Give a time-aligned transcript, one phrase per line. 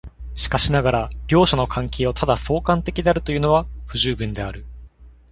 [0.33, 4.65] しかしながら両者の関係をただ相関的であるというのは不十分である。